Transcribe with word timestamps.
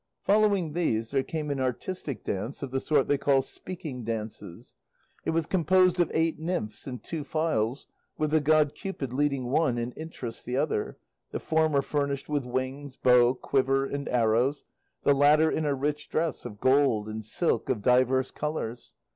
Following 0.23 0.73
these 0.73 1.11
there 1.11 1.21
came 1.21 1.51
an 1.51 1.59
artistic 1.59 2.23
dance 2.23 2.63
of 2.63 2.71
the 2.71 2.79
sort 2.79 3.07
they 3.07 3.19
call 3.19 3.43
"speaking 3.43 4.03
dances." 4.03 4.73
It 5.25 5.29
was 5.29 5.45
composed 5.45 5.99
of 5.99 6.09
eight 6.11 6.39
nymphs 6.39 6.87
in 6.87 6.97
two 6.97 7.23
files, 7.23 7.85
with 8.17 8.31
the 8.31 8.39
god 8.41 8.73
Cupid 8.73 9.13
leading 9.13 9.51
one 9.51 9.77
and 9.77 9.93
Interest 9.95 10.43
the 10.43 10.57
other, 10.57 10.97
the 11.29 11.39
former 11.39 11.83
furnished 11.83 12.27
with 12.27 12.47
wings, 12.47 12.97
bow, 12.97 13.35
quiver 13.35 13.85
and 13.85 14.09
arrows, 14.09 14.63
the 15.03 15.13
latter 15.13 15.51
in 15.51 15.65
a 15.65 15.75
rich 15.75 16.09
dress 16.09 16.45
of 16.45 16.59
gold 16.59 17.07
and 17.07 17.23
silk 17.23 17.69
of 17.69 17.83
divers 17.83 18.31
colours. 18.31 18.95